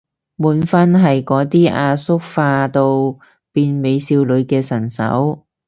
[0.35, 3.19] 滿分係嗰啲由阿叔化到
[3.51, 5.45] 變美少女嘅神手